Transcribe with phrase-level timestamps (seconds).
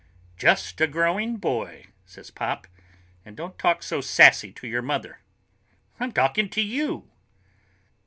[0.35, 2.65] "Just a growing boy," says Pop.
[3.23, 5.19] "And don't talk so sassy to your mother."
[5.99, 7.11] "I'm talking to you!"